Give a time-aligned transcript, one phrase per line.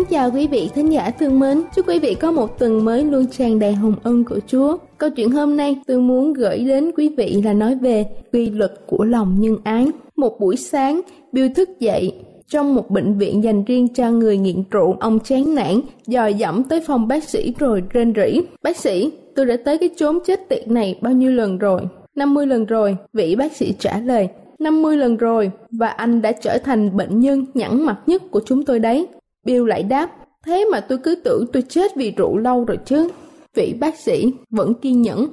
[0.00, 1.62] Kính chào quý vị thính giả thương mến.
[1.76, 4.76] Chúc quý vị có một tuần mới luôn tràn đầy hồng ân của Chúa.
[4.98, 8.72] Câu chuyện hôm nay tôi muốn gửi đến quý vị là nói về quy luật
[8.86, 9.86] của lòng nhân ái.
[10.16, 11.00] Một buổi sáng,
[11.32, 12.14] Bill thức dậy
[12.48, 14.96] trong một bệnh viện dành riêng cho người nghiện rượu.
[15.00, 18.40] Ông chán nản, dò dẫm tới phòng bác sĩ rồi rên rỉ.
[18.62, 21.82] Bác sĩ, tôi đã tới cái chốn chết tiệt này bao nhiêu lần rồi?
[22.14, 24.28] 50 lần rồi, vị bác sĩ trả lời.
[24.58, 28.64] 50 lần rồi và anh đã trở thành bệnh nhân nhẵn mặt nhất của chúng
[28.64, 29.06] tôi đấy.
[29.44, 30.10] Bill lại đáp,
[30.44, 33.08] thế mà tôi cứ tưởng tôi chết vì rượu lâu rồi chứ.
[33.54, 35.28] Vị bác sĩ vẫn kiên nhẫn.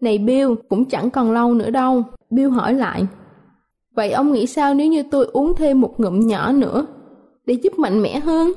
[0.00, 2.02] Này Bill, cũng chẳng còn lâu nữa đâu.
[2.30, 3.06] Bill hỏi lại,
[3.94, 6.86] vậy ông nghĩ sao nếu như tôi uống thêm một ngụm nhỏ nữa
[7.46, 8.52] để giúp mạnh mẽ hơn?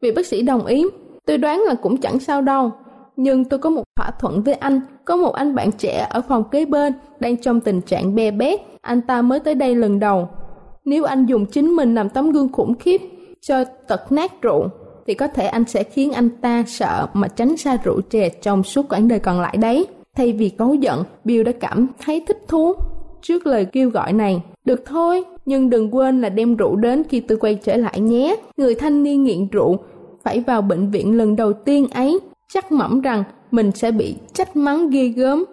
[0.00, 0.84] Vị bác sĩ đồng ý,
[1.26, 2.72] tôi đoán là cũng chẳng sao đâu.
[3.16, 6.44] Nhưng tôi có một thỏa thuận với anh, có một anh bạn trẻ ở phòng
[6.50, 8.60] kế bên đang trong tình trạng be bét.
[8.80, 10.28] Anh ta mới tới đây lần đầu.
[10.84, 13.00] Nếu anh dùng chính mình làm tấm gương khủng khiếp
[13.46, 14.68] cho tật nát rượu
[15.06, 18.62] thì có thể anh sẽ khiến anh ta sợ mà tránh xa rượu chè trong
[18.62, 19.86] suốt quãng đời còn lại đấy.
[20.16, 22.72] Thay vì cáu giận, Bill đã cảm thấy thích thú
[23.22, 24.42] trước lời kêu gọi này.
[24.64, 28.36] Được thôi, nhưng đừng quên là đem rượu đến khi tôi quay trở lại nhé.
[28.56, 29.78] Người thanh niên nghiện rượu
[30.22, 32.20] phải vào bệnh viện lần đầu tiên ấy,
[32.52, 35.44] chắc mẩm rằng mình sẽ bị trách mắng ghê gớm.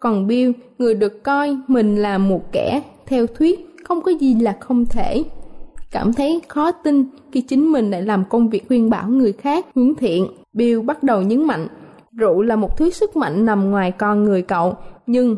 [0.00, 4.56] Còn Bill, người được coi mình là một kẻ theo thuyết không có gì là
[4.60, 5.22] không thể
[5.90, 9.66] cảm thấy khó tin khi chính mình lại làm công việc khuyên bảo người khác
[9.74, 10.26] hướng thiện.
[10.52, 11.68] Bill bắt đầu nhấn mạnh,
[12.12, 14.74] rượu là một thứ sức mạnh nằm ngoài con người cậu,
[15.06, 15.36] nhưng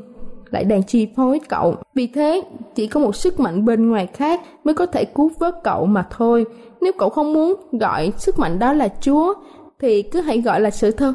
[0.50, 1.76] lại đang chi phối cậu.
[1.94, 2.42] Vì thế,
[2.74, 6.06] chỉ có một sức mạnh bên ngoài khác mới có thể cứu vớt cậu mà
[6.10, 6.46] thôi.
[6.80, 9.34] Nếu cậu không muốn gọi sức mạnh đó là Chúa,
[9.80, 11.12] thì cứ hãy gọi là sự thật.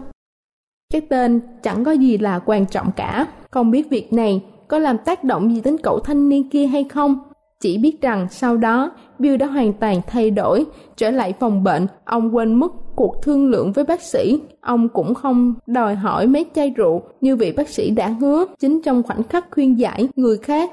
[0.94, 3.28] Cái tên chẳng có gì là quan trọng cả.
[3.52, 6.84] Không biết việc này có làm tác động gì đến cậu thanh niên kia hay
[6.84, 7.20] không
[7.60, 10.66] chỉ biết rằng sau đó, Bill đã hoàn toàn thay đổi.
[10.98, 14.40] Trở lại phòng bệnh, ông quên mất cuộc thương lượng với bác sĩ.
[14.62, 18.46] Ông cũng không đòi hỏi mấy chai rượu như vị bác sĩ đã hứa.
[18.60, 20.72] Chính trong khoảnh khắc khuyên giải, người khác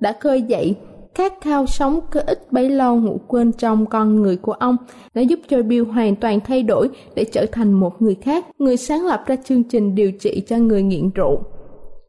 [0.00, 0.74] đã khơi dậy
[1.14, 4.76] khát khao sống cơ ích bấy lâu ngủ quên trong con người của ông
[5.14, 8.76] đã giúp cho Bill hoàn toàn thay đổi để trở thành một người khác, người
[8.76, 11.42] sáng lập ra chương trình điều trị cho người nghiện rượu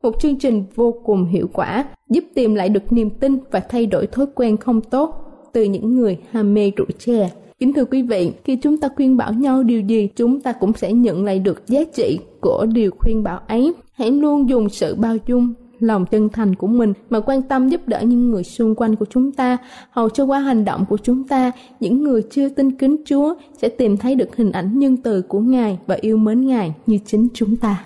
[0.05, 3.85] một chương trình vô cùng hiệu quả giúp tìm lại được niềm tin và thay
[3.85, 5.15] đổi thói quen không tốt
[5.53, 7.29] từ những người ham mê rượu chè.
[7.59, 10.73] Kính thưa quý vị, khi chúng ta khuyên bảo nhau điều gì, chúng ta cũng
[10.73, 13.73] sẽ nhận lại được giá trị của điều khuyên bảo ấy.
[13.93, 17.81] Hãy luôn dùng sự bao dung, lòng chân thành của mình mà quan tâm giúp
[17.87, 19.57] đỡ những người xung quanh của chúng ta,
[19.89, 23.69] hầu cho qua hành động của chúng ta, những người chưa tin kính Chúa sẽ
[23.69, 27.27] tìm thấy được hình ảnh nhân từ của Ngài và yêu mến Ngài như chính
[27.33, 27.85] chúng ta.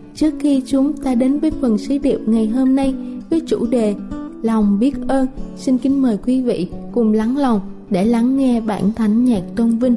[0.21, 2.93] trước khi chúng ta đến với phần sứ điệu ngày hôm nay
[3.29, 3.95] với chủ đề
[4.41, 5.27] lòng biết ơn.
[5.55, 9.79] Xin kính mời quý vị cùng lắng lòng để lắng nghe bản thánh nhạc tôn
[9.79, 9.95] vinh,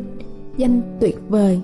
[0.56, 1.61] danh tuyệt vời.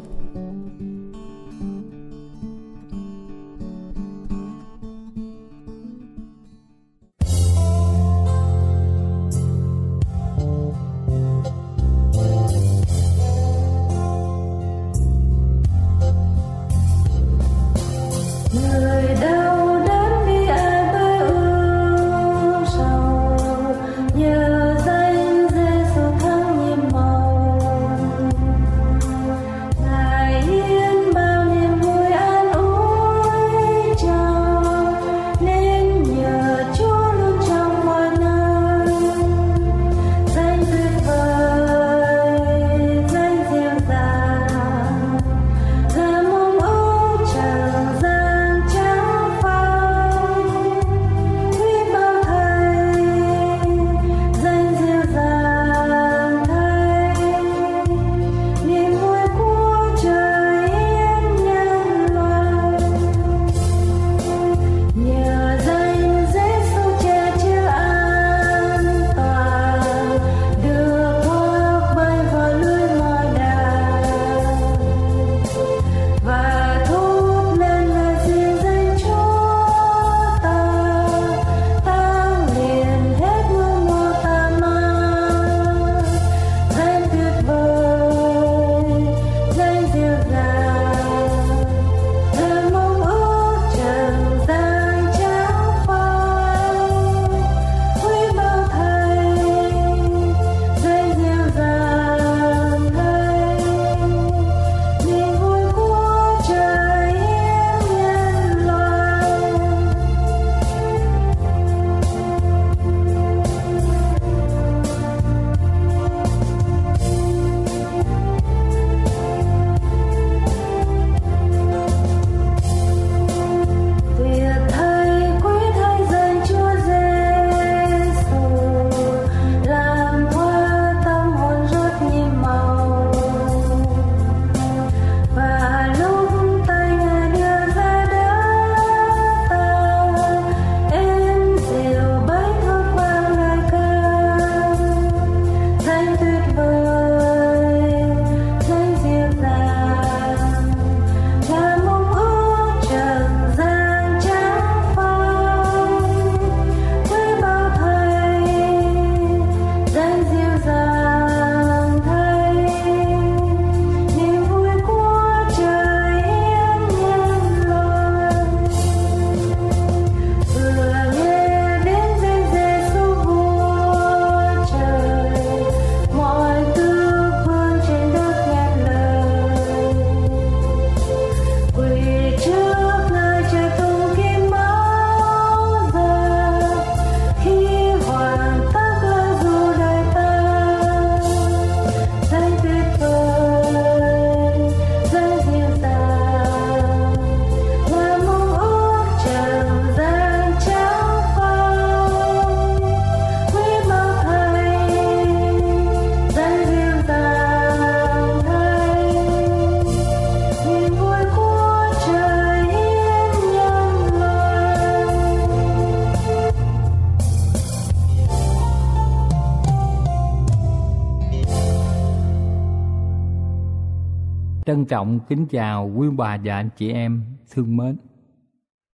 [224.91, 227.97] Trọng kính chào quý bà và anh chị em thương mến.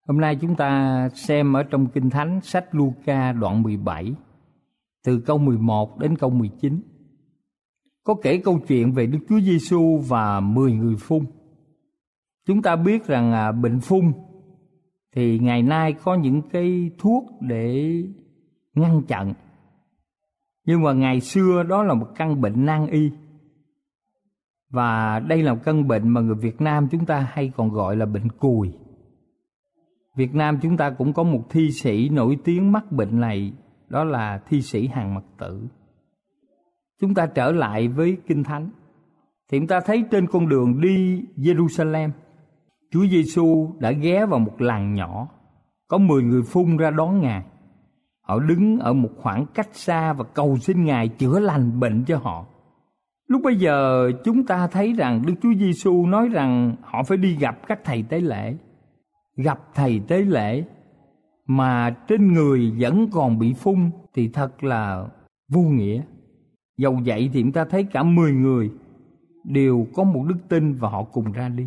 [0.08, 4.14] Hôm nay chúng ta xem ở trong Kinh Thánh sách Luca đoạn 17
[5.04, 6.80] từ câu 11 đến câu 19.
[8.04, 11.24] Có kể câu chuyện về Đức Chúa Giêsu và 10 người phun.
[12.46, 14.12] Chúng ta biết rằng à, bệnh phun
[15.14, 18.02] thì ngày nay có những cái thuốc để
[18.74, 19.34] ngăn chặn.
[20.66, 23.10] Nhưng mà ngày xưa đó là một căn bệnh nan y
[24.70, 27.96] và đây là một căn bệnh mà người Việt Nam chúng ta hay còn gọi
[27.96, 28.72] là bệnh cùi.
[30.16, 33.52] Việt Nam chúng ta cũng có một thi sĩ nổi tiếng mắc bệnh này,
[33.88, 35.68] đó là thi sĩ Hàng Mặc Tử.
[37.00, 38.70] Chúng ta trở lại với Kinh Thánh,
[39.50, 42.10] thì chúng ta thấy trên con đường đi Jerusalem,
[42.90, 45.28] Chúa Giêsu đã ghé vào một làng nhỏ,
[45.88, 47.44] có 10 người phun ra đón Ngài.
[48.20, 52.18] Họ đứng ở một khoảng cách xa và cầu xin Ngài chữa lành bệnh cho
[52.18, 52.46] họ.
[53.26, 57.36] Lúc bây giờ chúng ta thấy rằng Đức Chúa Giêsu nói rằng họ phải đi
[57.36, 58.56] gặp các thầy tế lễ.
[59.36, 60.64] Gặp thầy tế lễ
[61.46, 65.06] mà trên người vẫn còn bị phun thì thật là
[65.48, 66.02] vô nghĩa.
[66.78, 68.70] Dầu vậy thì chúng ta thấy cả 10 người
[69.44, 71.66] đều có một đức tin và họ cùng ra đi.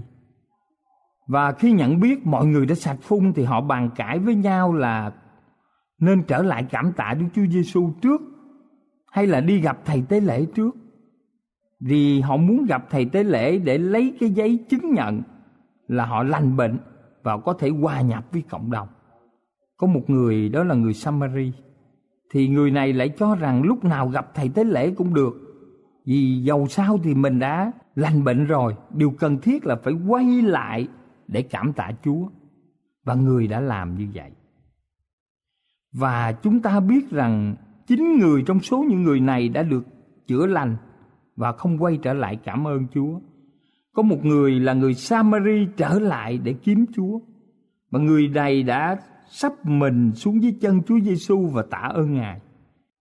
[1.27, 4.73] Và khi nhận biết mọi người đã sạch phun thì họ bàn cãi với nhau
[4.73, 5.11] là
[5.99, 8.21] nên trở lại cảm tạ Đức Chúa Giêsu trước
[9.11, 10.75] hay là đi gặp thầy tế lễ trước
[11.79, 15.21] vì họ muốn gặp thầy tế lễ để lấy cái giấy chứng nhận
[15.87, 16.77] là họ lành bệnh
[17.23, 18.87] và có thể hòa nhập với cộng đồng.
[19.77, 21.51] Có một người, đó là người Samari.
[22.31, 25.33] Thì người này lại cho rằng lúc nào gặp thầy tế lễ cũng được.
[26.05, 30.41] Vì dầu sao thì mình đã lành bệnh rồi, điều cần thiết là phải quay
[30.41, 30.87] lại
[31.27, 32.27] để cảm tạ Chúa.
[33.03, 34.31] Và người đã làm như vậy.
[35.93, 37.55] Và chúng ta biết rằng
[37.87, 39.83] chính người trong số những người này đã được
[40.27, 40.77] chữa lành
[41.39, 43.19] và không quay trở lại cảm ơn Chúa.
[43.93, 47.19] Có một người là người Samari trở lại để kiếm Chúa.
[47.91, 48.97] Và người này đã
[49.29, 52.41] sắp mình xuống dưới chân Chúa Giêsu và tạ ơn Ngài.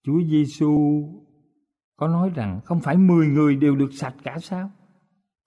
[0.07, 1.03] Chúa Giêsu
[1.97, 4.71] có nói rằng không phải mười người đều được sạch cả sao?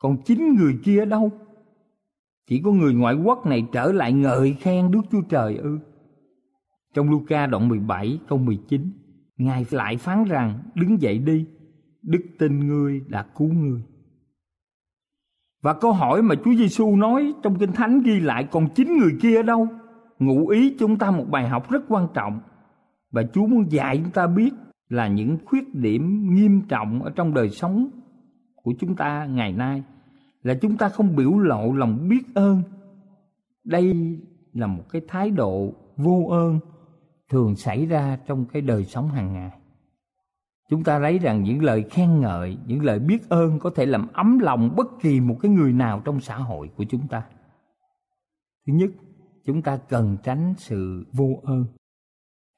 [0.02, 1.32] Còn chín người kia đâu?
[2.48, 5.80] Chỉ có người ngoại quốc này trở lại ngợi khen Đức Chúa Trời ư.
[6.94, 8.92] Trong Luca đoạn 17 câu 19,
[9.38, 11.46] Ngài lại phán rằng đứng dậy đi,
[12.02, 13.82] đức tin ngươi đã cứu ngươi.
[15.62, 19.12] Và câu hỏi mà Chúa Giêsu nói trong Kinh Thánh ghi lại còn chín người
[19.22, 19.68] kia ở đâu?
[20.20, 22.40] Ngụ ý chúng ta một bài học rất quan trọng
[23.12, 24.54] và Chúa muốn dạy chúng ta biết
[24.90, 27.90] là những khuyết điểm nghiêm trọng ở trong đời sống
[28.56, 29.84] của chúng ta ngày nay
[30.44, 32.62] là chúng ta không biểu lộ lòng biết ơn.
[33.64, 33.94] Đây
[34.54, 36.60] là một cái thái độ vô ơn
[37.30, 39.61] thường xảy ra trong cái đời sống hàng ngày
[40.72, 44.08] chúng ta thấy rằng những lời khen ngợi, những lời biết ơn có thể làm
[44.14, 47.24] ấm lòng bất kỳ một cái người nào trong xã hội của chúng ta.
[48.68, 48.90] Thứ nhất,
[49.46, 51.66] chúng ta cần tránh sự vô ơn.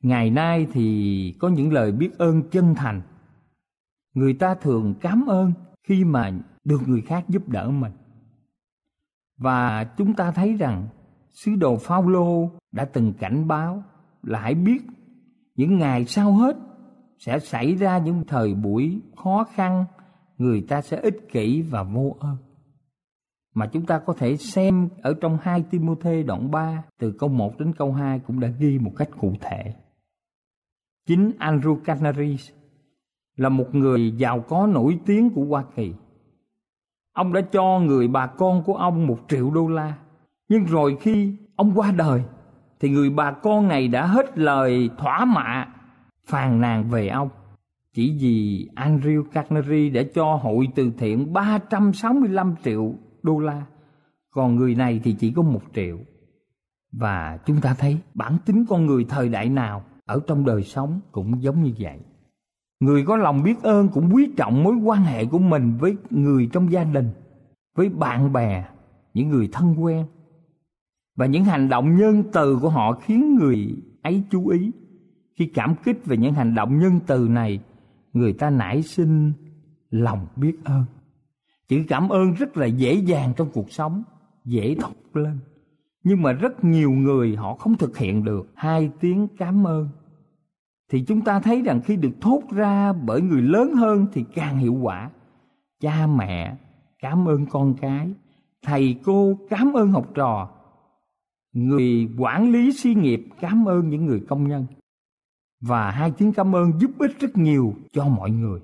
[0.03, 3.01] Ngày nay thì có những lời biết ơn chân thành.
[4.13, 5.53] Người ta thường cảm ơn
[5.88, 6.32] khi mà
[6.63, 7.91] được người khác giúp đỡ mình.
[9.38, 10.88] Và chúng ta thấy rằng
[11.29, 13.84] sứ đồ Phaolô đã từng cảnh báo
[14.24, 14.82] là hãy biết
[15.55, 16.58] những ngày sau hết
[17.17, 19.86] sẽ xảy ra những thời buổi khó khăn,
[20.38, 22.38] người ta sẽ ích kỷ và vô ơn
[23.53, 27.60] mà chúng ta có thể xem ở trong 2 Timôthê đoạn 3 từ câu 1
[27.60, 29.74] đến câu 2 cũng đã ghi một cách cụ thể.
[31.08, 32.50] Chính Andrew Canaris
[33.36, 35.93] là một người giàu có nổi tiếng của Hoa Kỳ.
[37.13, 39.98] Ông đã cho người bà con của ông một triệu đô la.
[40.50, 42.24] Nhưng rồi khi ông qua đời,
[42.79, 45.73] thì người bà con này đã hết lời thỏa mạ
[46.27, 47.30] phàn nàn về ông.
[47.94, 53.65] Chỉ vì Andrew Carnegie đã cho hội từ thiện 365 triệu đô la,
[54.32, 55.98] còn người này thì chỉ có một triệu.
[56.92, 61.00] Và chúng ta thấy bản tính con người thời đại nào ở trong đời sống
[61.12, 62.00] cũng giống như vậy.
[62.80, 66.50] Người có lòng biết ơn cũng quý trọng mối quan hệ của mình với người
[66.51, 67.10] trong gia đình,
[67.75, 68.65] với bạn bè,
[69.13, 70.06] những người thân quen.
[71.15, 74.72] Và những hành động nhân từ của họ khiến người ấy chú ý
[75.36, 77.60] khi cảm kích về những hành động nhân từ này,
[78.13, 79.34] người ta nảy sinh
[79.90, 80.86] lòng biết ơn.
[81.68, 84.04] Chữ cảm ơn rất là dễ dàng trong cuộc sống,
[84.46, 85.40] dễ thốt lên.
[86.04, 89.90] Nhưng mà rất nhiều người họ không thực hiện được hai tiếng cảm ơn.
[90.92, 94.58] Thì chúng ta thấy rằng khi được thốt ra bởi người lớn hơn thì càng
[94.58, 95.10] hiệu quả.
[95.80, 96.58] Cha mẹ
[97.00, 98.12] cảm ơn con cái,
[98.62, 100.50] thầy cô cảm ơn học trò,
[101.54, 104.66] người quản lý xí nghiệp cảm ơn những người công nhân
[105.67, 108.60] và hai tiếng cảm ơn giúp ích rất nhiều cho mọi người.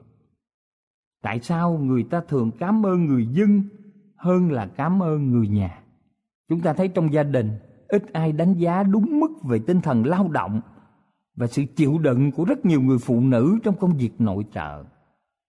[1.22, 3.63] Tại sao người ta thường cảm ơn người dân
[4.15, 5.79] hơn là cảm ơn người nhà?
[6.50, 7.51] Chúng ta thấy trong gia đình,
[7.88, 10.62] ít ai đánh giá đúng mức về tinh thần lao động
[11.36, 14.84] và sự chịu đựng của rất nhiều người phụ nữ trong công việc nội trợ.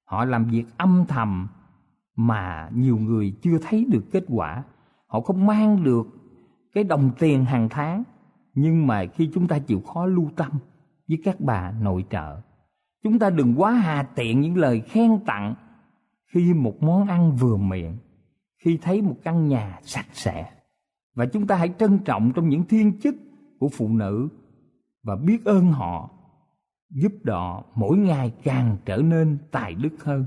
[0.04, 1.49] Họ làm việc âm thầm
[2.16, 4.62] mà nhiều người chưa thấy được kết quả.
[5.07, 6.07] Họ không mang được
[6.75, 8.02] cái đồng tiền hàng tháng,
[8.54, 10.50] nhưng mà khi chúng ta chịu khó lưu tâm
[11.11, 12.40] với các bà nội trợ.
[13.02, 15.55] Chúng ta đừng quá hà tiện những lời khen tặng
[16.33, 17.99] khi một món ăn vừa miệng,
[18.64, 20.50] khi thấy một căn nhà sạch sẽ.
[21.14, 23.14] Và chúng ta hãy trân trọng trong những thiên chức
[23.59, 24.29] của phụ nữ
[25.02, 26.11] và biết ơn họ,
[26.90, 30.26] giúp đỡ mỗi ngày càng trở nên tài đức hơn.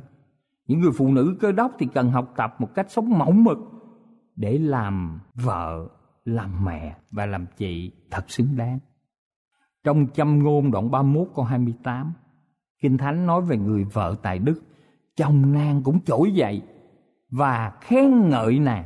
[0.67, 3.57] Những người phụ nữ cơ đốc thì cần học tập một cách sống mẫu mực
[4.35, 5.87] để làm vợ,
[6.25, 8.79] làm mẹ và làm chị thật xứng đáng
[9.83, 12.13] trong châm ngôn đoạn 31 câu 28
[12.81, 14.61] Kinh Thánh nói về người vợ tài đức
[15.15, 16.61] Chồng nàng cũng trỗi dậy
[17.29, 18.85] Và khen ngợi nàng.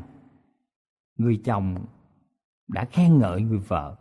[1.17, 1.75] Người chồng
[2.67, 3.95] đã khen ngợi người vợ.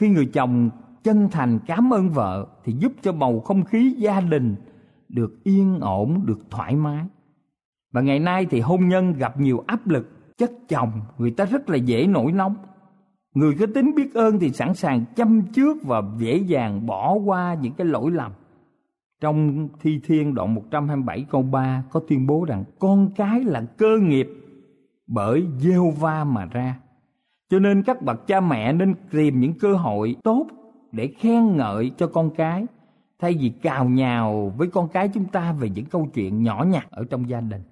[0.00, 0.70] Khi người chồng
[1.02, 4.56] chân thành cảm ơn vợ Thì giúp cho bầu không khí gia đình
[5.08, 7.04] Được yên ổn, được thoải mái.
[7.92, 11.70] Và ngày nay thì hôn nhân gặp nhiều áp lực Chất chồng người ta rất
[11.70, 12.56] là dễ nổi nóng.
[13.34, 17.54] Người có tính biết ơn thì sẵn sàng chăm trước và dễ dàng bỏ qua
[17.54, 18.32] những cái lỗi lầm.
[19.20, 23.98] Trong Thi Thiên đoạn 127 câu 3 có tuyên bố rằng con cái là cơ
[24.02, 24.28] nghiệp
[25.06, 26.78] bởi gieo va mà ra.
[27.50, 30.46] Cho nên các bậc cha mẹ nên tìm những cơ hội tốt
[30.92, 32.66] để khen ngợi cho con cái,
[33.20, 36.86] thay vì cào nhào với con cái chúng ta về những câu chuyện nhỏ nhặt
[36.90, 37.62] ở trong gia đình.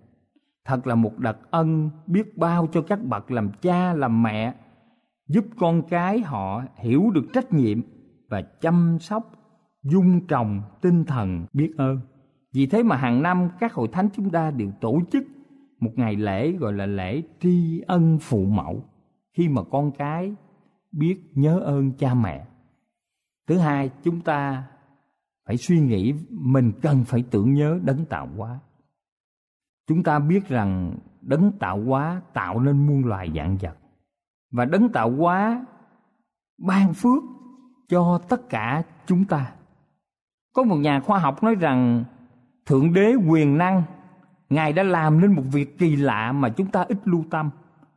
[0.65, 4.55] Thật là một đặc ân biết bao cho các bậc làm cha, làm mẹ
[5.33, 7.81] giúp con cái họ hiểu được trách nhiệm
[8.29, 9.33] và chăm sóc,
[9.83, 12.01] dung trồng tinh thần biết ơn.
[12.53, 15.25] Vì thế mà hàng năm các hội thánh chúng ta đều tổ chức
[15.81, 18.85] một ngày lễ gọi là lễ tri ân phụ mẫu
[19.37, 20.35] khi mà con cái
[20.93, 22.47] biết nhớ ơn cha mẹ.
[23.49, 24.65] Thứ hai, chúng ta
[25.47, 28.61] phải suy nghĩ mình cần phải tưởng nhớ đấng tạo hóa.
[29.89, 33.77] Chúng ta biết rằng đấng tạo hóa tạo nên muôn loài dạng vật
[34.53, 35.67] và đấng tạo hóa
[36.59, 37.23] ban phước
[37.89, 39.53] cho tất cả chúng ta.
[40.55, 42.05] Có một nhà khoa học nói rằng,
[42.67, 43.83] Thượng đế quyền năng,
[44.53, 47.51] Ngài đã làm nên một việc kỳ lạ mà chúng ta ít lưu tâm.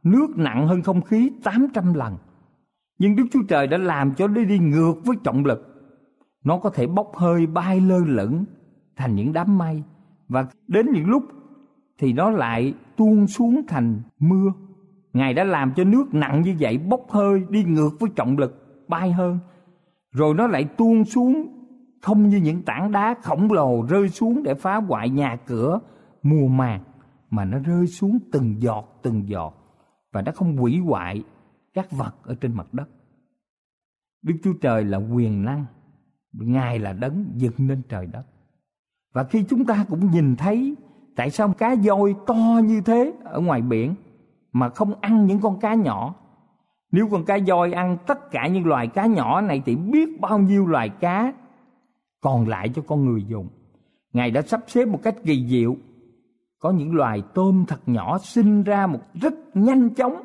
[0.03, 2.17] Nước nặng hơn không khí 800 lần.
[2.99, 5.75] Nhưng Đức Chúa Trời đã làm cho nó đi ngược với trọng lực.
[6.43, 8.45] Nó có thể bốc hơi bay lơ lửng
[8.95, 9.83] thành những đám mây.
[10.27, 11.23] Và đến những lúc
[11.97, 14.51] thì nó lại tuôn xuống thành mưa
[15.15, 18.85] Ngài đã làm cho nước nặng như vậy bốc hơi đi ngược với trọng lực
[18.87, 19.39] bay hơn.
[20.11, 21.47] Rồi nó lại tuôn xuống
[22.01, 25.79] không như những tảng đá khổng lồ rơi xuống để phá hoại nhà cửa
[26.23, 26.83] mùa màng
[27.29, 29.53] mà nó rơi xuống từng giọt từng giọt
[30.13, 31.23] và nó không hủy hoại
[31.73, 32.89] các vật ở trên mặt đất.
[34.21, 35.65] Đức Chúa Trời là quyền năng,
[36.33, 38.23] Ngài là đấng dựng nên trời đất.
[39.13, 40.75] Và khi chúng ta cũng nhìn thấy
[41.15, 43.95] tại sao cá voi to như thế ở ngoài biển
[44.55, 46.15] mà không ăn những con cá nhỏ.
[46.91, 50.39] Nếu con cá voi ăn tất cả những loài cá nhỏ này thì biết bao
[50.39, 51.33] nhiêu loài cá
[52.21, 53.47] còn lại cho con người dùng.
[54.13, 55.75] Ngài đã sắp xếp một cách kỳ diệu.
[56.59, 60.23] Có những loài tôm thật nhỏ sinh ra một rất nhanh chóng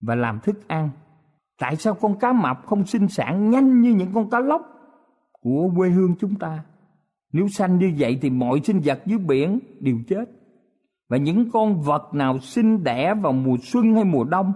[0.00, 0.90] và làm thức ăn.
[1.58, 4.62] Tại sao con cá mập không sinh sản nhanh như những con cá lóc
[5.42, 6.64] của quê hương chúng ta?
[7.32, 10.39] Nếu sanh như vậy thì mọi sinh vật dưới biển đều chết
[11.10, 14.52] và những con vật nào sinh đẻ vào mùa xuân hay mùa đông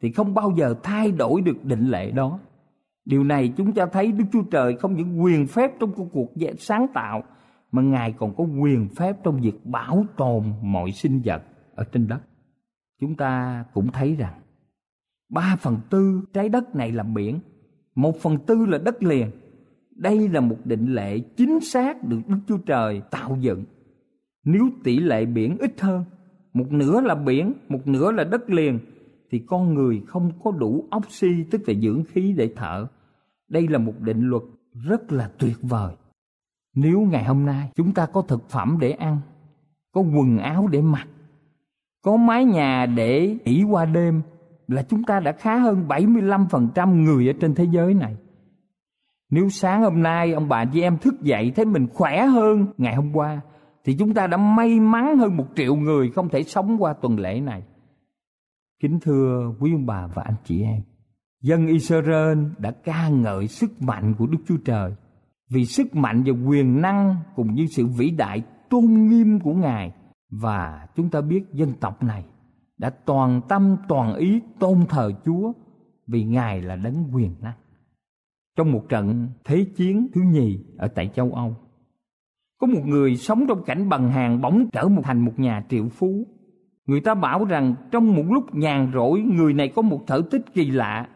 [0.00, 2.38] thì không bao giờ thay đổi được định lệ đó.
[3.04, 6.86] Điều này chúng ta thấy Đức Chúa Trời không những quyền phép trong cuộc sáng
[6.94, 7.22] tạo
[7.72, 11.42] mà Ngài còn có quyền phép trong việc bảo tồn mọi sinh vật
[11.74, 12.20] ở trên đất.
[13.00, 14.40] Chúng ta cũng thấy rằng
[15.30, 17.40] ba phần tư trái đất này là biển,
[17.94, 19.30] một phần tư là đất liền.
[19.96, 23.64] Đây là một định lệ chính xác được Đức Chúa Trời tạo dựng
[24.44, 26.04] nếu tỷ lệ biển ít hơn,
[26.52, 28.78] một nửa là biển, một nửa là đất liền,
[29.30, 32.86] thì con người không có đủ oxy tức là dưỡng khí để thở.
[33.48, 35.94] Đây là một định luật rất là tuyệt vời.
[36.74, 39.18] Nếu ngày hôm nay chúng ta có thực phẩm để ăn,
[39.92, 41.08] có quần áo để mặc,
[42.02, 44.22] có mái nhà để nghỉ qua đêm
[44.68, 48.16] là chúng ta đã khá hơn 75% người ở trên thế giới này.
[49.30, 52.94] Nếu sáng hôm nay ông bà chị em thức dậy thấy mình khỏe hơn ngày
[52.94, 53.40] hôm qua
[53.84, 57.18] thì chúng ta đã may mắn hơn một triệu người không thể sống qua tuần
[57.18, 57.62] lễ này.
[58.82, 60.82] Kính thưa quý ông bà và anh chị em,
[61.42, 64.94] dân Israel đã ca ngợi sức mạnh của Đức Chúa Trời
[65.50, 69.92] vì sức mạnh và quyền năng cùng như sự vĩ đại tôn nghiêm của Ngài
[70.30, 72.24] và chúng ta biết dân tộc này
[72.78, 75.52] đã toàn tâm toàn ý tôn thờ Chúa
[76.06, 77.56] vì Ngài là đấng quyền năng.
[78.56, 81.56] Trong một trận thế chiến thứ nhì ở tại châu Âu,
[82.62, 85.88] có một người sống trong cảnh bằng hàng bỗng trở một thành một nhà triệu
[85.88, 86.26] phú.
[86.86, 90.54] Người ta bảo rằng trong một lúc nhàn rỗi người này có một thở tích
[90.54, 91.06] kỳ lạ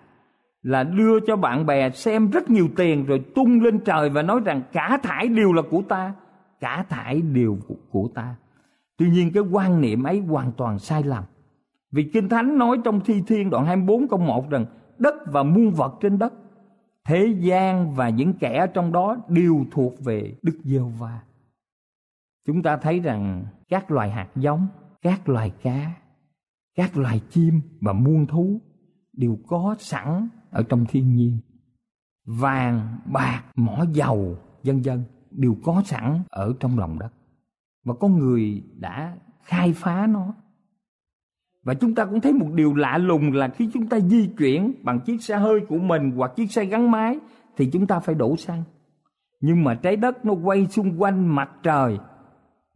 [0.63, 4.41] là đưa cho bạn bè xem rất nhiều tiền rồi tung lên trời và nói
[4.45, 6.15] rằng cả thải đều là của ta,
[6.61, 8.35] cả thải đều của, của ta.
[8.97, 11.25] Tuy nhiên cái quan niệm ấy hoàn toàn sai lầm.
[11.93, 14.67] Vì Kinh Thánh nói trong Thi Thiên đoạn 24 câu 1 rằng
[14.99, 16.33] đất và muôn vật trên đất,
[17.05, 21.21] thế gian và những kẻ trong đó đều thuộc về Đức giê va
[22.47, 24.67] Chúng ta thấy rằng các loài hạt giống,
[25.03, 25.93] các loài cá,
[26.77, 28.61] các loài chim và muôn thú
[29.13, 31.39] đều có sẵn ở trong thiên nhiên.
[32.27, 37.13] Vàng, bạc, mỏ dầu, vân vân đều có sẵn ở trong lòng đất.
[37.85, 40.35] Và con người đã khai phá nó.
[41.65, 44.73] Và chúng ta cũng thấy một điều lạ lùng là khi chúng ta di chuyển
[44.83, 47.19] bằng chiếc xe hơi của mình hoặc chiếc xe gắn máy
[47.57, 48.63] thì chúng ta phải đổ xăng.
[49.41, 51.99] Nhưng mà trái đất nó quay xung quanh mặt trời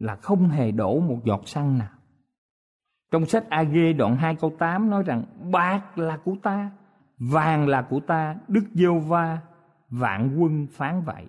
[0.00, 1.88] là không hề đổ một giọt xăng nào.
[3.10, 6.70] Trong sách AG đoạn 2 câu 8 nói rằng bạc là của ta,
[7.18, 9.38] vàng là của ta, Đức Giêsu va
[9.90, 11.26] vạn quân phán vậy.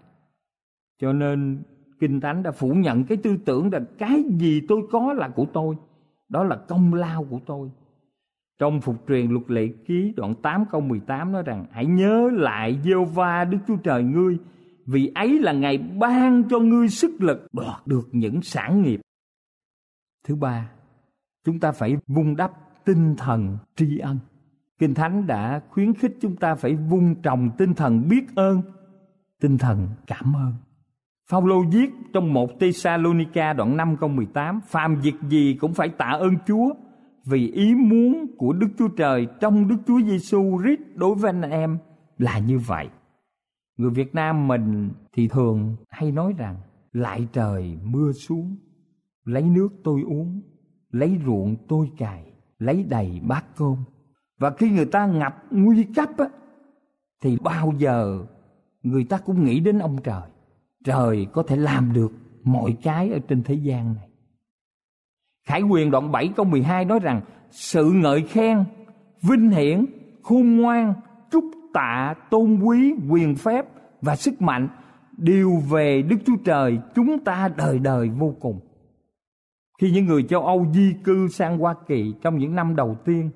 [0.99, 1.63] Cho nên
[1.99, 5.45] Kinh Thánh đã phủ nhận cái tư tưởng rằng cái gì tôi có là của
[5.53, 5.75] tôi,
[6.29, 7.71] đó là công lao của tôi.
[8.59, 12.79] Trong phục truyền luật lệ ký đoạn 8 câu 18 nói rằng hãy nhớ lại
[12.83, 14.37] giê va Đức Chúa Trời ngươi
[14.85, 19.01] vì ấy là ngày ban cho ngươi sức lực đoạt được những sản nghiệp.
[20.27, 20.71] Thứ ba,
[21.45, 22.51] chúng ta phải vun đắp
[22.85, 24.19] tinh thần tri ân.
[24.79, 28.61] Kinh Thánh đã khuyến khích chúng ta phải vun trồng tinh thần biết ơn,
[29.41, 30.53] tinh thần cảm ơn.
[31.29, 36.17] Phaolô viết trong một tesalonica đoạn 5 câu 18, phàm việc gì cũng phải tạ
[36.19, 36.73] ơn Chúa
[37.25, 41.41] vì ý muốn của Đức Chúa Trời trong Đức Chúa Giêsu Christ đối với anh
[41.41, 41.77] em
[42.17, 42.87] là như vậy.
[43.81, 46.55] Người Việt Nam mình thì thường hay nói rằng
[46.93, 48.57] lại trời mưa xuống,
[49.25, 50.41] lấy nước tôi uống,
[50.91, 53.75] lấy ruộng tôi cài, lấy đầy bát cơm.
[54.39, 56.25] Và khi người ta ngập nguy cấp á,
[57.21, 58.25] thì bao giờ
[58.83, 60.29] người ta cũng nghĩ đến ông trời.
[60.83, 62.11] Trời có thể làm được
[62.43, 64.09] mọi cái ở trên thế gian này.
[65.47, 68.63] Khải quyền đoạn 7 câu 12 nói rằng sự ngợi khen,
[69.21, 69.85] vinh hiển,
[70.23, 70.93] khôn ngoan,
[71.31, 73.65] chúc tạ, tôn quý, quyền phép
[74.01, 74.67] và sức mạnh
[75.17, 78.59] đều về Đức Chúa Trời chúng ta đời đời vô cùng.
[79.81, 83.29] Khi những người châu Âu di cư sang Hoa Kỳ trong những năm đầu tiên,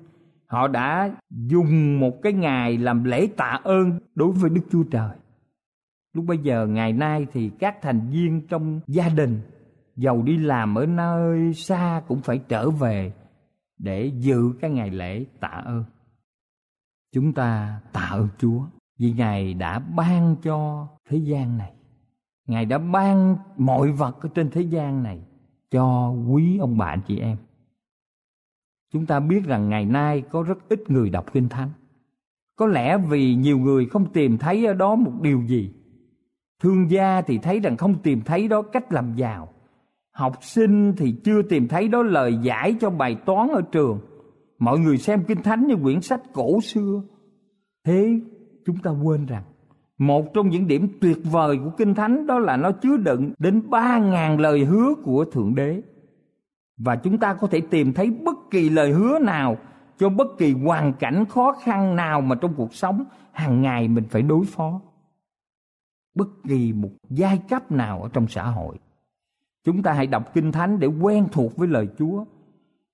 [0.46, 5.16] họ đã dùng một cái ngày làm lễ tạ ơn đối với Đức Chúa Trời.
[6.14, 9.40] Lúc bây giờ ngày nay thì các thành viên trong gia đình
[9.96, 13.12] giàu đi làm ở nơi xa cũng phải trở về
[13.78, 15.84] để dự cái ngày lễ tạ ơn.
[17.16, 18.60] Chúng ta tạ ơn Chúa
[18.98, 21.72] vì Ngài đã ban cho thế gian này.
[22.46, 25.20] Ngài đã ban mọi vật ở trên thế gian này
[25.70, 27.36] cho quý ông bà anh chị em.
[28.92, 31.70] Chúng ta biết rằng ngày nay có rất ít người đọc Kinh Thánh.
[32.56, 35.72] Có lẽ vì nhiều người không tìm thấy ở đó một điều gì.
[36.62, 39.48] Thương gia thì thấy rằng không tìm thấy đó cách làm giàu.
[40.12, 44.00] Học sinh thì chưa tìm thấy đó lời giải cho bài toán ở trường.
[44.58, 47.02] Mọi người xem Kinh Thánh như quyển sách cổ xưa.
[47.84, 48.20] Thế
[48.66, 49.42] chúng ta quên rằng,
[49.98, 53.70] một trong những điểm tuyệt vời của Kinh Thánh đó là nó chứa đựng đến
[53.70, 55.82] ba ngàn lời hứa của Thượng Đế.
[56.78, 59.56] Và chúng ta có thể tìm thấy bất kỳ lời hứa nào
[59.98, 64.04] cho bất kỳ hoàn cảnh khó khăn nào mà trong cuộc sống hàng ngày mình
[64.10, 64.80] phải đối phó.
[66.14, 68.76] Bất kỳ một giai cấp nào ở trong xã hội.
[69.64, 72.24] Chúng ta hãy đọc Kinh Thánh để quen thuộc với lời Chúa.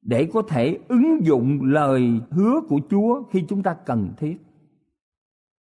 [0.03, 4.37] Để có thể ứng dụng lời hứa của Chúa khi chúng ta cần thiết.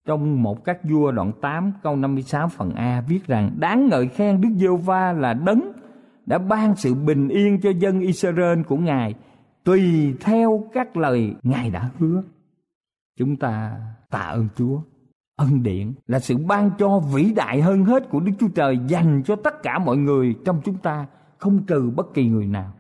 [0.08, 4.42] Trong một các vua đoạn 8 câu 56 phần A viết rằng đáng ngợi khen
[4.42, 5.72] Đức giê va là đấng
[6.26, 9.16] đã ban sự bình yên cho dân Israel của Ngài
[9.64, 12.24] tùy theo các lời Ngài đã hứa.
[13.18, 13.78] Chúng ta
[14.10, 14.82] tạ ơn Chúa.
[15.36, 19.22] Ân điển là sự ban cho vĩ đại hơn hết của Đức Chúa Trời dành
[19.26, 21.06] cho tất cả mọi người trong chúng ta,
[21.38, 22.74] không trừ bất kỳ người nào.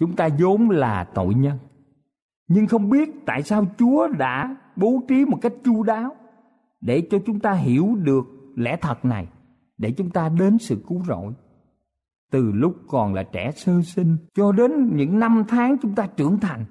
[0.00, 1.58] Chúng ta vốn là tội nhân.
[2.48, 6.16] Nhưng không biết tại sao Chúa đã bố trí một cách chu đáo
[6.80, 8.24] để cho chúng ta hiểu được
[8.56, 9.28] lẽ thật này,
[9.78, 11.32] để chúng ta đến sự cứu rỗi.
[12.30, 16.40] Từ lúc còn là trẻ sơ sinh cho đến những năm tháng chúng ta trưởng
[16.40, 16.64] thành,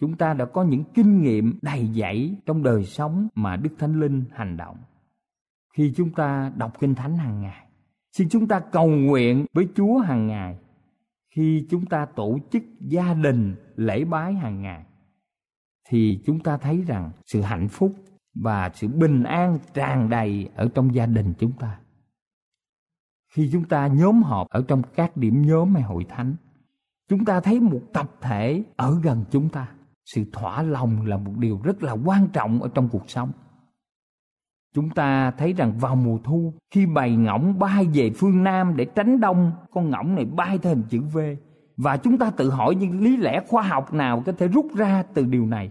[0.00, 4.00] chúng ta đã có những kinh nghiệm đầy dẫy trong đời sống mà đức thánh
[4.00, 4.76] linh hành động.
[5.76, 7.66] Khi chúng ta đọc kinh thánh hàng ngày,
[8.12, 10.58] xin chúng ta cầu nguyện với chúa hàng ngày
[11.30, 14.84] khi chúng ta tổ chức gia đình lễ bái hàng ngày,
[15.88, 17.94] thì chúng ta thấy rằng sự hạnh phúc
[18.34, 21.80] và sự bình an tràn đầy ở trong gia đình chúng ta.
[23.34, 26.36] Khi chúng ta nhóm họp ở trong các điểm nhóm hay hội thánh,
[27.08, 29.72] chúng ta thấy một tập thể ở gần chúng ta.
[30.04, 33.32] Sự thỏa lòng là một điều rất là quan trọng ở trong cuộc sống.
[34.74, 38.84] Chúng ta thấy rằng vào mùa thu khi bầy ngỗng bay về phương Nam để
[38.84, 41.18] tránh đông, con ngỗng này bay theo hình chữ V.
[41.76, 45.02] Và chúng ta tự hỏi những lý lẽ khoa học nào có thể rút ra
[45.14, 45.70] từ điều này.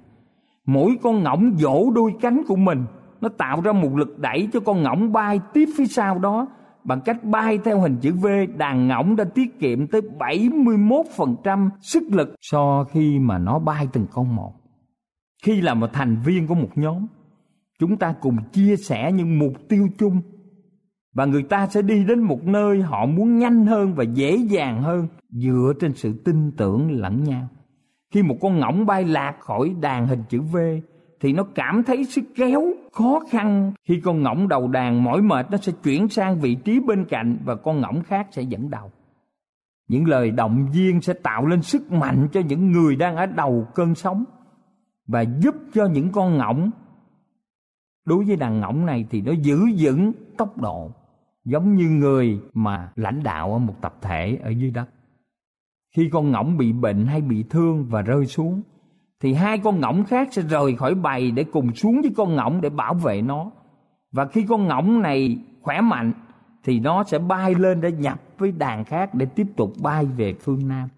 [0.65, 2.85] Mỗi con ngỗng vỗ đôi cánh của mình,
[3.21, 6.47] nó tạo ra một lực đẩy cho con ngỗng bay tiếp phía sau đó.
[6.83, 12.03] Bằng cách bay theo hình chữ V, đàn ngỗng đã tiết kiệm tới 71% sức
[12.11, 14.53] lực so khi mà nó bay từng con một.
[15.43, 17.05] Khi là một thành viên của một nhóm,
[17.79, 20.21] chúng ta cùng chia sẻ những mục tiêu chung.
[21.13, 24.81] Và người ta sẽ đi đến một nơi họ muốn nhanh hơn và dễ dàng
[24.81, 27.47] hơn dựa trên sự tin tưởng lẫn nhau.
[28.13, 30.57] Khi một con ngỗng bay lạc khỏi đàn hình chữ V,
[31.19, 32.63] thì nó cảm thấy sức kéo
[32.93, 33.73] khó khăn.
[33.87, 37.37] Khi con ngỗng đầu đàn mỏi mệt, nó sẽ chuyển sang vị trí bên cạnh
[37.45, 38.91] và con ngỗng khác sẽ dẫn đầu.
[39.87, 43.67] Những lời động viên sẽ tạo lên sức mạnh cho những người đang ở đầu
[43.75, 44.23] cơn sóng
[45.07, 46.71] và giúp cho những con ngỗng
[48.07, 50.91] đối với đàn ngỗng này thì nó giữ vững tốc độ,
[51.45, 54.89] giống như người mà lãnh đạo ở một tập thể ở dưới đất.
[55.95, 58.61] Khi con ngỗng bị bệnh hay bị thương và rơi xuống,
[59.21, 62.61] thì hai con ngỗng khác sẽ rời khỏi bầy để cùng xuống với con ngỗng
[62.61, 63.51] để bảo vệ nó.
[64.11, 66.13] Và khi con ngỗng này khỏe mạnh,
[66.63, 70.33] thì nó sẽ bay lên để nhập với đàn khác để tiếp tục bay về
[70.33, 70.89] phương nam.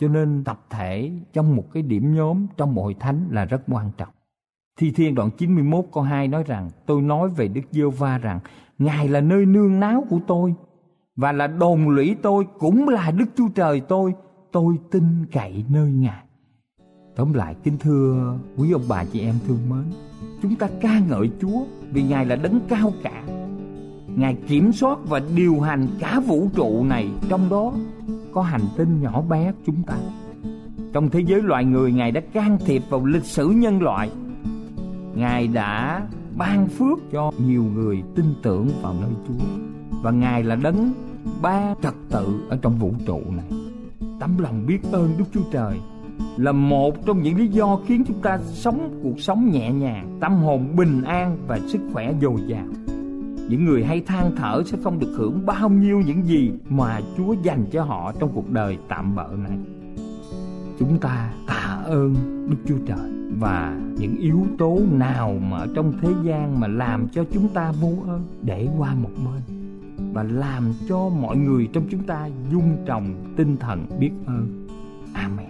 [0.00, 3.90] Cho nên tập thể trong một cái điểm nhóm trong hội thánh là rất quan
[3.96, 4.08] trọng.
[4.80, 8.40] Thi Thiên đoạn 91 câu 2 nói rằng, Tôi nói về Đức giêsu va rằng,
[8.78, 10.54] Ngài là nơi nương náu của tôi,
[11.16, 14.14] Và là đồn lũy tôi Cũng là Đức Chúa Trời tôi
[14.52, 16.24] Tôi tin cậy nơi Ngài.
[17.16, 19.84] Tóm lại, kính thưa quý ông bà chị em thương mến,
[20.42, 23.22] Chúng ta ca ngợi Chúa Vì Ngài là đấng cao cả.
[24.16, 27.72] Ngài kiểm soát và điều hành cả vũ trụ này, Trong đó
[28.32, 29.94] có hành tinh nhỏ bé chúng ta.
[30.92, 34.10] Trong thế giới loài người, Ngài đã can thiệp vào lịch sử nhân loại
[35.14, 36.02] Ngài đã
[36.36, 39.44] ban phước cho nhiều người tin tưởng vào nơi Chúa
[40.02, 40.92] và Ngài là đấng
[41.42, 43.60] ba trật tự ở trong vũ trụ này.
[44.20, 45.78] Tấm lòng biết ơn Đức Chúa Trời
[46.36, 50.32] là một trong những lý do khiến chúng ta sống cuộc sống nhẹ nhàng, tâm
[50.32, 52.66] hồn bình an và sức khỏe dồi dào.
[53.48, 57.34] Những người hay than thở sẽ không được hưởng bao nhiêu những gì mà Chúa
[57.42, 59.58] dành cho họ trong cuộc đời tạm bợ này.
[60.78, 62.14] Chúng ta tạ ơn
[62.50, 67.08] Đức Chúa Trời và những yếu tố nào mà ở trong thế gian mà làm
[67.08, 69.42] cho chúng ta vô ơn để qua một bên
[70.12, 74.66] và làm cho mọi người trong chúng ta dung trồng tinh thần biết ơn.
[75.14, 75.49] Amen.